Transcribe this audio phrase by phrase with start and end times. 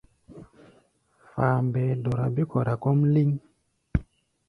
[1.31, 3.29] Fambɛɛ dɔra bé-kɔra kɔ́ʼm lɛ́ŋ.